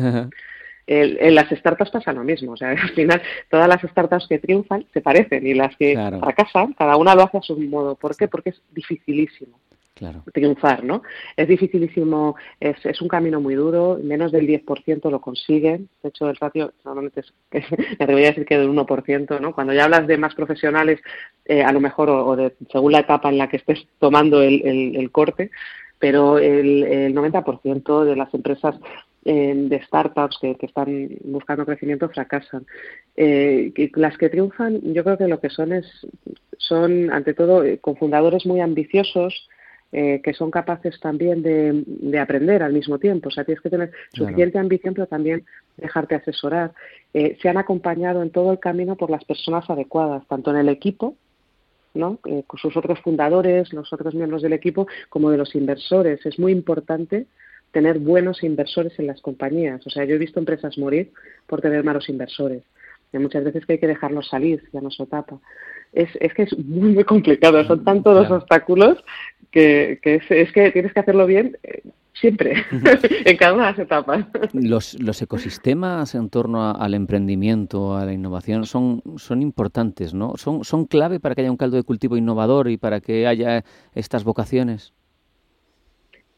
en 0.86 1.34
las 1.34 1.48
startups 1.50 1.90
pasa 1.90 2.12
lo 2.12 2.22
mismo, 2.22 2.52
o 2.52 2.56
sea, 2.56 2.70
al 2.82 2.90
final 2.90 3.22
todas 3.48 3.66
las 3.66 3.80
startups 3.82 4.28
que 4.28 4.38
triunfan 4.38 4.84
se 4.92 5.00
parecen 5.00 5.46
y 5.46 5.54
las 5.54 5.74
que 5.76 5.94
fracasan, 6.20 6.74
cada 6.74 6.96
una 6.96 7.14
lo 7.14 7.22
hace 7.22 7.38
a 7.38 7.42
su 7.42 7.56
modo. 7.58 7.94
¿Por 7.94 8.14
qué? 8.16 8.28
Porque 8.28 8.50
es 8.50 8.62
dificilísimo 8.70 9.58
triunfar, 10.32 10.84
¿no? 10.84 11.02
Es 11.36 11.48
dificilísimo, 11.48 12.36
es, 12.58 12.76
es 12.84 13.00
un 13.00 13.08
camino 13.08 13.40
muy 13.40 13.54
duro, 13.54 13.98
menos 14.02 14.32
del 14.32 14.46
10% 14.46 15.10
lo 15.10 15.20
consiguen, 15.20 15.88
de 16.02 16.08
hecho 16.08 16.28
el 16.28 16.36
ratio 16.36 16.72
normalmente 16.84 17.20
es, 17.20 17.32
me 17.70 18.04
atrevería 18.04 18.28
a 18.28 18.32
decir 18.32 18.46
que 18.46 18.58
del 18.58 18.70
1%, 18.70 19.40
¿no? 19.40 19.54
Cuando 19.54 19.72
ya 19.72 19.84
hablas 19.84 20.06
de 20.06 20.18
más 20.18 20.34
profesionales, 20.34 21.00
eh, 21.44 21.62
a 21.62 21.72
lo 21.72 21.80
mejor, 21.80 22.10
o, 22.10 22.36
de 22.36 22.54
según 22.70 22.92
la 22.92 23.00
etapa 23.00 23.28
en 23.28 23.38
la 23.38 23.48
que 23.48 23.58
estés 23.58 23.86
tomando 23.98 24.42
el, 24.42 24.62
el, 24.96 25.10
corte, 25.10 25.50
pero 25.98 26.38
el, 26.38 26.82
el 26.84 27.14
90% 27.14 28.04
de 28.04 28.16
las 28.16 28.32
empresas 28.32 28.76
eh, 29.26 29.52
de 29.54 29.82
startups 29.82 30.38
que, 30.40 30.56
que, 30.56 30.64
están 30.64 31.10
buscando 31.24 31.66
crecimiento 31.66 32.08
fracasan. 32.08 32.64
Eh, 33.16 33.70
las 33.96 34.16
que 34.16 34.30
triunfan, 34.30 34.80
yo 34.94 35.04
creo 35.04 35.18
que 35.18 35.28
lo 35.28 35.40
que 35.40 35.50
son 35.50 35.74
es, 35.74 35.86
son 36.56 37.12
ante 37.12 37.34
todo, 37.34 37.62
eh, 37.62 37.78
con 37.78 37.96
fundadores 37.96 38.46
muy 38.46 38.62
ambiciosos, 38.62 39.50
eh, 39.92 40.20
que 40.22 40.34
son 40.34 40.52
capaces 40.52 41.00
también 41.00 41.42
de, 41.42 42.18
aprender 42.20 42.62
al 42.62 42.72
mismo 42.72 42.98
tiempo. 42.98 43.28
O 43.28 43.32
sea, 43.32 43.44
tienes 43.44 43.60
que 43.60 43.70
tener 43.70 43.90
suficiente 44.12 44.58
ambición, 44.58 44.94
pero 44.94 45.08
también 45.08 45.44
dejarte 45.76 46.14
asesorar. 46.14 46.72
Eh, 47.12 47.36
se 47.42 47.48
han 47.48 47.56
acompañado 47.56 48.22
en 48.22 48.30
todo 48.30 48.52
el 48.52 48.60
camino 48.60 48.96
por 48.96 49.10
las 49.10 49.24
personas 49.24 49.68
adecuadas, 49.68 50.24
tanto 50.28 50.52
en 50.52 50.58
el 50.58 50.68
equipo, 50.68 51.16
¿no? 51.94 52.20
Eh, 52.24 52.44
con 52.46 52.60
sus 52.60 52.76
otros 52.76 53.00
fundadores, 53.00 53.72
los 53.72 53.92
otros 53.92 54.14
miembros 54.14 54.42
del 54.42 54.52
equipo, 54.52 54.86
como 55.08 55.30
de 55.30 55.38
los 55.38 55.56
inversores. 55.56 56.24
Es 56.24 56.38
muy 56.38 56.52
importante 56.52 57.26
tener 57.72 57.98
buenos 57.98 58.44
inversores 58.44 58.96
en 59.00 59.08
las 59.08 59.20
compañías. 59.20 59.84
O 59.86 59.90
sea, 59.90 60.04
yo 60.04 60.14
he 60.14 60.18
visto 60.18 60.38
empresas 60.38 60.78
morir 60.78 61.10
por 61.48 61.60
tener 61.60 61.82
malos 61.82 62.08
inversores. 62.08 62.62
Y 63.12 63.18
muchas 63.18 63.44
veces 63.44 63.66
que 63.66 63.74
hay 63.74 63.78
que 63.78 63.86
dejarlos 63.86 64.28
salir, 64.28 64.62
ya 64.72 64.80
no 64.80 64.90
se 64.90 65.06
tapa. 65.06 65.38
Es, 65.92 66.08
es 66.20 66.32
que 66.34 66.42
es 66.42 66.58
muy, 66.58 66.92
muy 66.92 67.04
complicado. 67.04 67.64
Son 67.64 67.84
tantos 67.84 68.14
los 68.14 68.30
obstáculos 68.30 69.02
que, 69.50 69.98
es, 70.02 70.52
que 70.52 70.70
tienes 70.70 70.92
que 70.92 71.00
hacerlo 71.00 71.26
bien 71.26 71.58
eh, 71.62 71.82
siempre, 72.12 72.64
en 73.24 73.36
cada 73.36 73.54
una 73.54 73.66
de 73.66 73.70
las 73.72 73.78
etapas. 73.80 74.26
Los, 74.52 75.00
los 75.00 75.20
ecosistemas 75.22 76.14
en 76.14 76.28
torno 76.28 76.70
al 76.70 76.94
emprendimiento, 76.94 77.96
a 77.96 78.04
la 78.04 78.12
innovación, 78.12 78.66
son, 78.66 79.02
son 79.16 79.42
importantes, 79.42 80.14
¿no? 80.14 80.34
Son, 80.36 80.64
son 80.64 80.86
clave 80.86 81.18
para 81.18 81.34
que 81.34 81.40
haya 81.40 81.50
un 81.50 81.56
caldo 81.56 81.76
de 81.76 81.82
cultivo 81.82 82.16
innovador 82.16 82.68
y 82.68 82.76
para 82.76 83.00
que 83.00 83.26
haya 83.26 83.64
estas 83.94 84.24
vocaciones. 84.24 84.92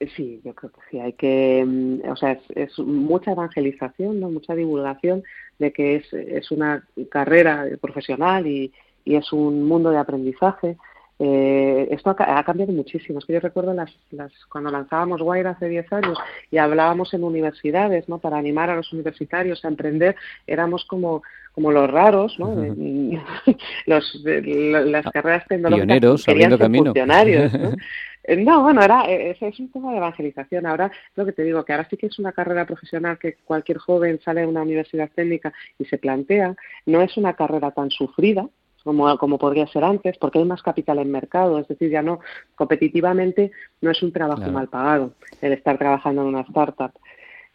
Eh, 0.02 0.08
sí, 0.16 0.40
yo 0.44 0.54
creo 0.54 0.72
que 0.72 0.80
sí. 0.90 0.98
Hay 0.98 1.12
que, 1.12 1.64
mm, 1.64 2.10
o 2.10 2.16
sea, 2.16 2.38
es, 2.54 2.78
mucha 2.80 3.32
evangelización, 3.32 4.20
¿no? 4.20 4.30
mucha 4.30 4.54
divulgación 4.54 5.22
de 5.58 5.72
que 5.72 5.96
es, 5.96 6.12
es 6.12 6.50
una 6.50 6.84
carrera 7.08 7.66
profesional 7.80 8.46
y, 8.46 8.72
y 9.04 9.14
es 9.14 9.32
un 9.32 9.64
mundo 9.64 9.90
de 9.90 9.98
aprendizaje 9.98 10.76
Eh, 11.24 11.86
esto 11.92 12.10
ha, 12.18 12.42
cambiado 12.42 12.72
muchísimo. 12.72 13.20
Es 13.20 13.24
que 13.26 13.34
yo 13.34 13.40
recuerdo 13.40 13.72
las, 13.74 13.92
las, 14.10 14.32
cuando 14.50 14.70
lanzábamos 14.70 15.22
Guaira 15.22 15.50
hace 15.50 15.68
10 15.68 15.92
años 15.92 16.18
y 16.50 16.58
hablábamos 16.58 17.14
en 17.14 17.22
universidades, 17.22 18.08
¿no? 18.08 18.18
Para 18.18 18.38
animar 18.38 18.70
a 18.70 18.76
los 18.76 18.92
universitarios 18.92 19.64
a 19.64 19.68
emprender, 19.68 20.16
éramos 20.48 20.84
como 20.84 21.22
como 21.52 21.70
los 21.70 21.88
raros, 21.90 22.38
¿no? 22.38 22.54
los, 23.86 24.22
las 24.24 25.04
carreras 25.12 25.46
tecnológicas 25.46 25.86
Pioneros, 25.86 26.24
querían 26.24 26.58
camino. 26.58 26.86
funcionarios, 26.86 27.52
¿no? 27.52 27.72
Eh, 28.24 28.36
no, 28.36 28.62
bueno, 28.62 28.82
era, 28.82 29.04
eh, 29.10 29.36
es, 29.40 29.60
un 29.60 29.70
tema 29.70 29.90
de 29.92 29.98
evangelización. 29.98 30.66
Ahora, 30.66 30.90
lo 31.16 31.24
que 31.24 31.32
te 31.32 31.42
digo, 31.42 31.64
que 31.64 31.72
ahora 31.72 31.88
sí 31.88 31.96
que 31.96 32.06
es 32.06 32.18
una 32.18 32.32
carrera 32.32 32.66
profesional 32.66 33.18
que 33.18 33.36
cualquier 33.44 33.78
joven 33.78 34.20
sale 34.24 34.42
de 34.42 34.46
una 34.46 34.62
universidad 34.62 35.10
técnica 35.14 35.52
y 35.78 35.84
se 35.86 35.98
plantea. 35.98 36.54
No 36.86 37.02
es 37.02 37.16
una 37.16 37.34
carrera 37.34 37.72
tan 37.72 37.90
sufrida, 37.90 38.48
como, 38.84 39.16
como 39.18 39.38
podría 39.38 39.66
ser 39.66 39.84
antes, 39.84 40.18
porque 40.18 40.38
hay 40.38 40.44
más 40.44 40.62
capital 40.62 40.98
en 40.98 41.10
mercado, 41.10 41.58
es 41.58 41.68
decir, 41.68 41.90
ya 41.90 42.02
no, 42.02 42.20
competitivamente 42.54 43.52
no 43.80 43.90
es 43.90 44.02
un 44.02 44.12
trabajo 44.12 44.50
mal 44.50 44.68
pagado 44.68 45.14
el 45.40 45.52
estar 45.52 45.78
trabajando 45.78 46.22
en 46.22 46.28
una 46.28 46.40
startup. 46.42 46.92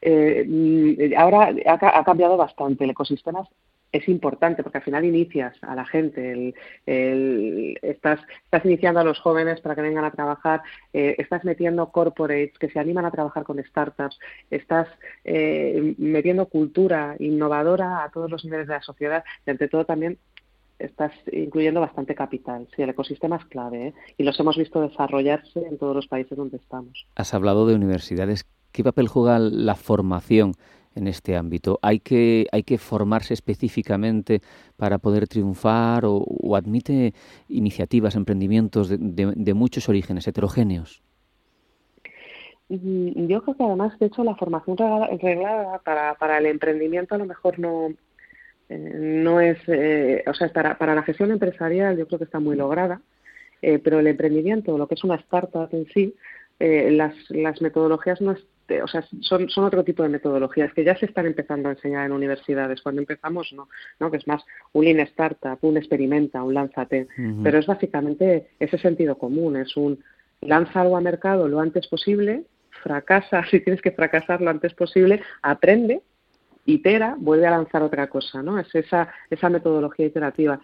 Eh, 0.02 0.46
mm, 0.48 1.14
ahora 1.18 1.54
ha, 1.66 2.00
ha, 2.00 2.04
cambiado 2.04 2.38
bastante, 2.38 2.84
el 2.84 2.92
ecosistema 2.92 3.48
es 3.92 4.08
importante 4.10 4.64
porque 4.64 4.80
al 4.80 4.84
final 4.84 5.06
inicias 5.06 5.56
a 5.62 5.76
la 5.76 5.86
gente, 5.86 6.54
el, 6.86 7.80
estás, 7.82 8.20
estás 8.44 8.66
iniciando 8.66 9.00
a 9.00 9.04
los 9.04 9.20
jóvenes 9.20 9.62
para 9.62 9.76
que 9.76 9.82
vengan 9.82 10.06
a 10.06 10.12
trabajar, 10.12 10.62
eh, 10.94 11.16
estás 11.18 11.44
metiendo 11.46 11.92
corporates 11.92 12.58
que 12.60 12.70
se 12.70 12.80
animan 12.80 13.06
a 13.06 13.12
trabajar 13.12 13.44
con 13.44 13.64
startups, 13.64 14.20
estás 14.52 14.88
eh, 15.24 15.96
metiendo 15.98 16.48
cultura 16.48 17.16
innovadora 17.20 18.04
a 18.04 18.10
todos 18.10 18.30
los 18.30 18.44
niveles 18.44 18.68
de 18.68 18.74
la 18.74 18.82
sociedad 18.82 19.24
y 19.46 19.52
ante 19.52 19.68
todo 19.68 19.86
también 19.86 20.18
estás 20.80 21.12
incluyendo 21.32 21.82
bastante 21.82 22.14
capital. 22.14 22.68
Sí, 22.76 22.82
el 22.82 22.90
ecosistema 22.90 23.38
es 23.38 23.46
clave 23.46 23.88
¿eh? 23.88 23.94
y 24.18 24.24
los 24.24 24.40
hemos 24.40 24.58
visto 24.58 24.82
desarrollarse 24.82 25.60
en 25.66 25.78
todos 25.78 25.96
los 25.96 26.08
países 26.08 26.38
donde 26.38 26.58
estamos. 26.58 27.08
Has 27.16 27.34
hablado 27.34 27.66
de 27.66 27.76
universidades. 27.76 28.46
¿Qué 28.72 28.84
papel 28.84 29.08
juega 29.08 29.40
la 29.40 29.76
formación 29.76 30.54
en 30.98 31.08
este 31.08 31.36
ámbito? 31.36 31.80
¿Hay 31.82 32.00
que, 32.00 32.48
hay 32.52 32.64
que 32.64 32.78
formarse 32.78 33.34
específicamente 33.34 34.42
para 34.76 34.98
poder 34.98 35.28
triunfar 35.28 36.04
o, 36.06 36.56
admite 36.56 37.14
iniciativas, 37.48 38.16
emprendimientos 38.16 38.90
de, 38.90 39.54
muchos 39.54 39.88
orígenes 39.90 40.28
heterogéneos? 40.28 41.02
Mm, 42.70 43.28
yo 43.28 43.42
creo 43.44 43.56
que 43.56 43.64
además, 43.64 43.98
de 44.00 44.08
hecho, 44.08 44.24
la 44.24 44.36
formación 44.36 44.78
reglada 45.22 45.80
para, 45.80 46.16
para 46.16 46.38
el 46.40 46.48
emprendimiento 46.48 47.16
a 47.16 47.18
lo 47.18 47.26
mejor 47.26 47.60
no, 47.60 47.94
eh, 48.70 48.78
no 48.78 49.40
es, 49.40 49.58
eh, 49.68 50.24
o 50.28 50.34
sea, 50.34 50.50
para, 50.50 50.78
para 50.78 50.96
la 50.96 51.04
gestión 51.04 51.32
empresarial 51.32 51.98
yo 51.98 52.08
creo 52.08 52.20
que 52.20 52.26
está 52.26 52.40
muy 52.40 52.56
lograda, 52.56 53.02
eh, 53.62 53.80
pero 53.80 54.00
el 54.00 54.08
emprendimiento, 54.08 54.78
lo 54.78 54.88
que 54.88 54.96
es 54.96 55.04
una 55.04 55.16
startup 55.16 55.70
en 55.72 55.88
sí, 55.94 56.16
las, 56.60 57.14
las 57.30 57.62
metodologías 57.62 58.20
no, 58.20 58.36
o 58.84 58.88
sea, 58.88 59.06
son, 59.22 59.50
son 59.50 59.64
otro 59.66 59.84
tipo 59.84 60.04
de 60.04 60.10
metodologías 60.10 60.74
que 60.74 60.84
ya 60.84 60.98
se 60.98 61.06
están 61.06 61.26
empezando 61.26 61.70
a 61.70 61.74
enseñar 61.74 62.06
en 62.06 62.12
universidades. 62.12 62.82
Cuando 62.82 63.02
empezamos, 63.02 63.52
no, 63.54 63.70
¿no? 64.00 64.12
que 64.12 64.18
es 64.18 64.28
más 64.28 64.44
un 64.74 64.86
lean 64.86 65.00
startup, 65.02 65.58
un 65.62 65.78
experimenta, 65.78 66.44
un 66.44 66.54
lánzate. 66.54 67.08
Pero 67.44 67.60
es 67.60 67.66
básicamente 67.66 68.50
ese 68.60 68.78
sentido 68.78 69.18
común, 69.18 69.58
es 69.58 69.76
un 69.78 70.04
lanza 70.42 70.82
algo 70.82 70.98
a 70.98 71.02
mercado 71.02 71.48
lo 71.48 71.60
antes 71.60 71.88
posible, 71.88 72.44
fracasa 72.84 73.44
si 73.52 73.60
tienes 73.60 73.82
que 73.82 73.92
fracasar 73.92 74.42
lo 74.42 74.50
antes 74.50 74.74
posible, 74.74 75.22
aprende, 75.42 76.02
itera, 76.66 77.16
vuelve 77.18 77.48
a 77.48 77.52
lanzar 77.52 77.82
otra 77.82 78.08
cosa, 78.08 78.44
¿no? 78.44 78.60
Es 78.60 78.74
esa, 78.76 79.10
esa 79.30 79.50
metodología 79.50 80.06
iterativa. 80.06 80.60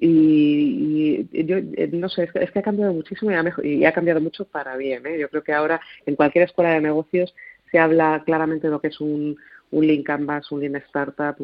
Y, 0.00 1.28
yo 1.44 1.56
eh, 1.56 1.90
no 1.92 2.08
sé, 2.08 2.28
es 2.32 2.50
que, 2.52 2.58
ha 2.58 2.62
cambiado 2.62 2.92
muchísimo 2.92 3.32
y 3.32 3.34
ha, 3.34 3.44
y 3.62 3.84
ha 3.84 3.92
cambiado 3.92 4.20
mucho 4.20 4.44
para 4.44 4.76
bien. 4.76 5.04
¿eh? 5.06 5.18
Yo 5.18 5.28
creo 5.28 5.42
que 5.42 5.52
ahora 5.52 5.80
en 6.06 6.14
cualquier 6.14 6.44
escuela 6.44 6.70
de 6.70 6.80
negocios 6.80 7.34
se 7.70 7.78
habla 7.78 8.22
claramente 8.24 8.68
de 8.68 8.70
lo 8.70 8.80
que 8.80 8.88
es 8.88 9.00
un, 9.00 9.36
un 9.72 9.86
Lean 9.86 10.04
Canvas, 10.04 10.52
un 10.52 10.60
Lean 10.60 10.76
Startup, 10.76 11.34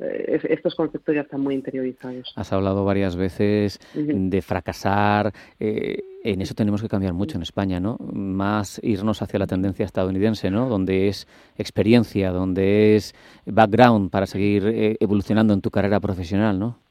eh, 0.00 0.40
estos 0.50 0.74
conceptos 0.74 1.14
ya 1.14 1.22
están 1.22 1.40
muy 1.40 1.54
interiorizados. 1.54 2.32
Has 2.36 2.52
hablado 2.52 2.84
varias 2.84 3.16
veces 3.16 3.80
de 3.94 4.42
fracasar. 4.42 5.32
en 5.58 6.40
eso 6.42 6.54
tenemos 6.54 6.82
que 6.82 6.88
cambiar 6.88 7.14
mucho 7.14 7.38
en 7.38 7.42
España, 7.42 7.80
¿no? 7.80 7.96
Más 8.12 8.78
irnos 8.84 9.22
hacia 9.22 9.38
la 9.38 9.46
tendencia 9.46 9.86
estadounidense, 9.86 10.50
¿no? 10.50 10.68
Donde 10.68 11.08
es 11.08 11.26
experiencia, 11.56 12.30
donde 12.30 12.94
es 12.96 13.14
background 13.46 14.10
para 14.10 14.26
seguir 14.26 14.96
evolucionando 15.00 15.54
en 15.54 15.62
tu 15.62 15.70
carrera 15.70 15.98
profesional, 15.98 16.58
¿no? 16.58 16.81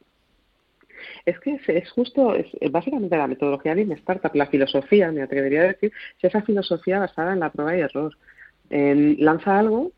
Es 1.26 1.40
que 1.40 1.60
es, 1.68 1.92
justo, 1.92 2.36
es, 2.36 2.48
básicamente 2.72 3.18
la 3.18 3.28
metodología 3.28 3.76
de 3.76 3.84
Startup, 3.94 4.34
la 4.34 4.48
filosofía, 4.48 5.12
me 5.12 5.22
atrevería 5.22 5.62
a 5.62 5.68
decir, 5.68 5.92
es 6.18 6.24
esa 6.24 6.42
filosofía 6.42 7.00
basada 7.00 7.34
en 7.34 7.40
la 7.40 7.52
prueba 7.52 7.78
y 7.78 7.82
error. 7.82 8.16
lanza 8.70 9.60
algo 9.60 9.92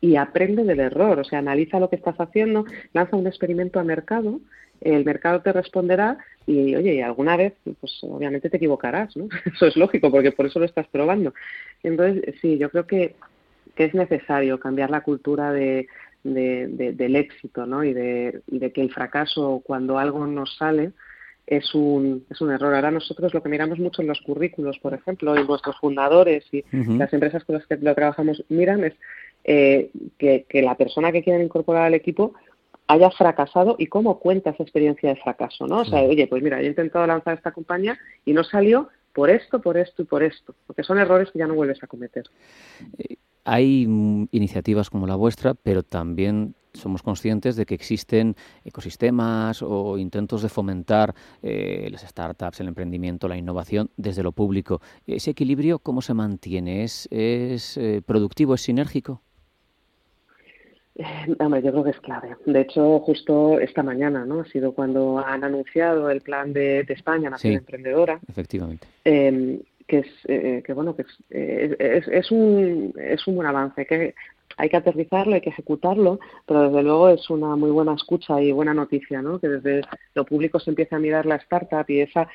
y 0.00 0.16
aprende 0.16 0.64
del 0.64 0.80
error, 0.80 1.18
o 1.18 1.24
sea, 1.24 1.40
analiza 1.40 1.80
lo 1.80 1.90
que 1.90 1.96
estás 1.96 2.16
haciendo, 2.18 2.64
lanza 2.92 3.16
un 3.16 3.26
experimento 3.26 3.80
a 3.80 3.84
mercado, 3.84 4.40
el 4.80 5.04
mercado 5.04 5.42
te 5.42 5.52
responderá 5.52 6.18
y, 6.46 6.74
oye, 6.76 7.02
alguna 7.02 7.36
vez, 7.36 7.54
pues 7.80 7.98
obviamente 8.02 8.48
te 8.48 8.58
equivocarás, 8.58 9.16
¿no? 9.16 9.28
Eso 9.52 9.66
es 9.66 9.76
lógico, 9.76 10.10
porque 10.10 10.32
por 10.32 10.46
eso 10.46 10.60
lo 10.60 10.66
estás 10.66 10.86
probando. 10.88 11.34
Entonces, 11.82 12.34
sí, 12.40 12.58
yo 12.58 12.70
creo 12.70 12.86
que, 12.86 13.16
que 13.74 13.84
es 13.84 13.94
necesario 13.94 14.60
cambiar 14.60 14.90
la 14.90 15.00
cultura 15.00 15.52
de, 15.52 15.88
de, 16.24 16.92
del 16.92 17.16
éxito 17.16 17.66
¿no? 17.66 17.84
y, 17.84 17.92
de, 17.92 18.42
de 18.46 18.72
que 18.72 18.80
el 18.80 18.92
fracaso 18.92 19.62
cuando 19.64 19.98
algo 19.98 20.26
nos 20.26 20.56
sale 20.56 20.92
es 21.46 21.74
un, 21.74 22.26
es 22.28 22.40
un 22.40 22.52
error. 22.52 22.74
Ahora 22.74 22.90
nosotros 22.90 23.32
lo 23.32 23.42
que 23.42 23.48
miramos 23.48 23.78
mucho 23.78 24.02
en 24.02 24.08
los 24.08 24.20
currículos, 24.20 24.78
por 24.78 24.92
ejemplo, 24.92 25.34
y 25.38 25.46
nuestros 25.46 25.76
fundadores 25.78 26.44
y 26.52 26.62
las 26.72 27.12
empresas 27.12 27.42
con 27.44 27.56
las 27.56 27.66
que 27.66 27.76
lo 27.76 27.94
trabajamos 27.94 28.44
miran 28.48 28.84
es 28.84 28.94
eh, 29.44 29.90
que, 30.18 30.44
que 30.46 30.60
la 30.62 30.74
persona 30.74 31.10
que 31.10 31.22
quieren 31.22 31.42
incorporar 31.42 31.84
al 31.84 31.94
equipo 31.94 32.34
haya 32.86 33.10
fracasado 33.10 33.76
y 33.78 33.86
cómo 33.86 34.18
cuenta 34.18 34.50
esa 34.50 34.62
experiencia 34.62 35.10
de 35.10 35.20
fracaso, 35.20 35.66
¿no? 35.66 35.80
O 35.80 35.84
sea, 35.84 36.00
oye, 36.02 36.26
pues 36.26 36.42
mira, 36.42 36.58
yo 36.60 36.66
he 36.66 36.70
intentado 36.70 37.06
lanzar 37.06 37.36
esta 37.36 37.52
compañía 37.52 37.98
y 38.24 38.32
no 38.32 38.44
salió 38.44 38.88
por 39.12 39.30
esto, 39.30 39.60
por 39.60 39.76
esto 39.76 40.02
y 40.02 40.04
por 40.06 40.22
esto, 40.22 40.54
porque 40.66 40.82
son 40.82 40.98
errores 40.98 41.30
que 41.30 41.38
ya 41.38 41.46
no 41.46 41.54
vuelves 41.54 41.82
a 41.82 41.86
cometer. 41.86 42.24
Eh, 43.48 43.58
hay 43.58 43.86
mm, 43.86 44.28
iniciativas 44.32 44.90
como 44.90 45.06
la 45.06 45.16
vuestra, 45.16 45.54
pero 45.54 45.82
también 45.82 46.54
somos 46.74 47.02
conscientes 47.02 47.56
de 47.56 47.66
que 47.66 47.74
existen 47.74 48.36
ecosistemas 48.64 49.62
o 49.62 49.98
intentos 49.98 50.42
de 50.42 50.48
fomentar 50.48 51.14
eh, 51.42 51.88
las 51.90 52.02
startups, 52.02 52.60
el 52.60 52.68
emprendimiento, 52.68 53.26
la 53.26 53.36
innovación 53.36 53.90
desde 53.96 54.22
lo 54.22 54.32
público. 54.32 54.80
¿Ese 55.06 55.30
equilibrio 55.30 55.78
cómo 55.78 56.02
se 56.02 56.14
mantiene? 56.14 56.84
¿Es, 56.84 57.08
es 57.10 57.76
eh, 57.78 58.02
productivo, 58.04 58.54
es 58.54 58.60
sinérgico? 58.60 59.22
Eh, 60.94 61.04
yo 61.28 61.70
creo 61.72 61.84
que 61.84 61.90
es 61.90 62.00
clave. 62.00 62.36
De 62.44 62.60
hecho, 62.60 63.00
justo 63.00 63.58
esta 63.60 63.82
mañana, 63.82 64.24
¿no? 64.24 64.40
Ha 64.40 64.44
sido 64.46 64.72
cuando 64.72 65.18
han 65.18 65.42
anunciado 65.44 66.10
el 66.10 66.20
plan 66.20 66.52
de, 66.52 66.80
España, 66.80 67.30
Nación 67.30 67.54
Emprendedora. 67.54 68.20
Efectivamente. 68.28 68.86
Que 69.88 70.00
es 70.00 70.06
eh, 70.28 70.62
que 70.64 70.72
bueno 70.74 70.94
que 70.94 71.04
eh, 71.30 71.74
es, 71.78 72.06
es, 72.08 72.30
un 72.30 72.92
es 72.96 73.26
un 73.26 73.36
buen 73.36 73.48
avance 73.48 73.86
que 73.86 74.14
hay 74.58 74.68
que 74.68 74.76
aterrizarlo 74.76 75.34
hay 75.34 75.40
que 75.40 75.48
ejecutarlo 75.48 76.20
pero 76.46 76.68
desde 76.68 76.82
luego 76.82 77.08
es 77.08 77.30
una 77.30 77.56
muy 77.56 77.70
buena 77.70 77.94
escucha 77.94 78.40
y 78.42 78.52
buena 78.52 78.74
noticia 78.74 79.22
no 79.22 79.40
que 79.40 79.48
desde 79.48 79.80
lo 80.14 80.26
público 80.26 80.60
se 80.60 80.70
empieza 80.70 80.96
a 80.96 80.98
mirar 80.98 81.24
la 81.24 81.36
startup 81.36 81.86
y 81.88 82.00
esa 82.00 82.28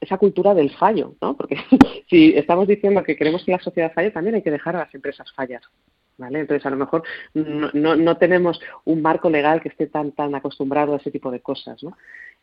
esa 0.00 0.18
cultura 0.18 0.52
del 0.52 0.70
fallo 0.76 1.14
no 1.22 1.36
porque 1.36 1.56
si 2.10 2.34
estamos 2.34 2.66
diciendo 2.66 3.04
que 3.04 3.16
queremos 3.16 3.44
que 3.44 3.52
la 3.52 3.60
sociedad 3.60 3.92
falle 3.94 4.10
también 4.10 4.34
hay 4.34 4.42
que 4.42 4.50
dejar 4.50 4.74
a 4.74 4.80
las 4.80 4.94
empresas 4.94 5.32
fallar 5.32 5.62
¿Vale? 6.18 6.40
Entonces, 6.40 6.64
a 6.64 6.70
lo 6.70 6.76
mejor 6.76 7.02
no, 7.34 7.70
no, 7.74 7.94
no, 7.94 8.16
tenemos 8.16 8.58
un 8.84 9.02
marco 9.02 9.28
legal 9.28 9.60
que 9.60 9.68
esté 9.68 9.86
tan, 9.86 10.12
tan 10.12 10.34
acostumbrado 10.34 10.94
a 10.94 10.96
ese 10.96 11.10
tipo 11.10 11.30
de 11.30 11.40
cosas. 11.40 11.82
¿no? 11.82 11.96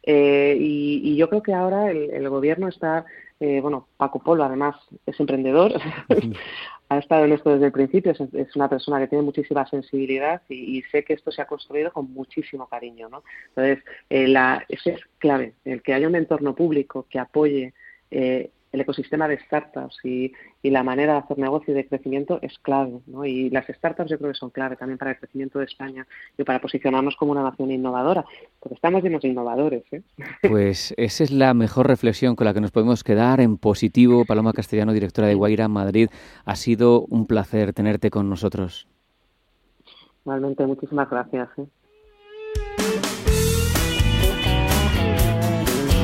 Eh, 0.03 0.55
y, 0.59 1.01
y, 1.03 1.15
yo 1.15 1.27
creo 1.27 1.41
que 1.41 1.53
ahora 1.53 1.89
el, 1.89 2.11
el 2.11 2.29
gobierno 2.29 2.67
está 2.67 3.05
eh, 3.45 3.59
bueno, 3.59 3.89
Paco 3.97 4.19
Polo 4.19 4.45
además 4.45 4.77
es 5.05 5.19
emprendedor, 5.19 5.73
ha 6.89 6.97
estado 6.97 7.25
en 7.25 7.33
esto 7.33 7.49
desde 7.49 7.65
el 7.65 7.71
principio, 7.73 8.13
es, 8.13 8.55
una 8.55 8.69
persona 8.69 8.99
que 8.99 9.07
tiene 9.09 9.21
muchísima 9.21 9.67
sensibilidad 9.67 10.41
y, 10.47 10.81
sé 10.83 11.03
que 11.03 11.11
esto 11.11 11.29
se 11.29 11.41
ha 11.41 11.45
construido 11.45 11.91
con 11.91 12.13
muchísimo 12.13 12.67
cariño, 12.67 13.09
¿no? 13.09 13.21
Entonces, 13.49 13.83
eh, 14.09 14.29
la, 14.29 14.63
ese 14.69 14.91
es 14.91 15.01
clave, 15.17 15.55
el 15.65 15.81
que 15.81 15.93
haya 15.93 16.07
un 16.07 16.15
entorno 16.15 16.55
público 16.55 17.05
que 17.09 17.19
apoye 17.19 17.73
eh, 18.11 18.49
el 18.73 18.81
ecosistema 18.81 19.27
de 19.27 19.39
startups 19.39 19.99
y, 20.03 20.33
la 20.63 20.83
manera 20.83 21.13
de 21.13 21.19
hacer 21.19 21.37
negocio 21.37 21.71
y 21.71 21.77
de 21.77 21.87
crecimiento 21.87 22.39
es 22.41 22.57
clave. 22.57 22.99
¿no? 23.05 23.23
Y 23.25 23.51
las 23.51 23.67
startups 23.67 24.09
yo 24.09 24.17
creo 24.17 24.31
que 24.31 24.37
son 24.37 24.49
clave 24.49 24.75
también 24.75 24.97
para 24.97 25.11
el 25.11 25.17
crecimiento 25.19 25.59
de 25.59 25.65
España 25.65 26.07
y 26.35 26.43
para 26.43 26.59
posicionarnos 26.59 27.15
como 27.15 27.31
una 27.31 27.43
nación 27.43 27.69
innovadora, 27.69 28.25
porque 28.59 28.73
estamos 28.73 29.03
llenos 29.03 29.21
de 29.21 29.29
innovadores. 29.29 29.83
¿eh? 29.91 30.01
Pues 30.49 30.93
esa 30.97 31.23
es 31.23 31.31
la 31.31 31.53
mejor 31.53 31.87
reflexión 31.87 32.35
con 32.35 32.45
la 32.45 32.53
que 32.53 32.61
nos 32.61 32.71
podemos 32.71 33.03
quedar 33.03 33.39
en 33.39 33.57
positivo. 33.57 34.25
Paloma 34.25 34.53
Castellano, 34.53 34.93
directora 34.93 35.27
de 35.27 35.35
Guaira 35.35 35.67
Madrid, 35.67 36.09
ha 36.43 36.55
sido 36.55 37.01
un 37.01 37.27
placer 37.27 37.73
tenerte 37.73 38.09
con 38.09 38.29
nosotros. 38.29 38.87
Igualmente, 40.25 40.65
muchísimas 40.65 41.09
gracias. 41.09 41.49
¿eh? 41.57 41.65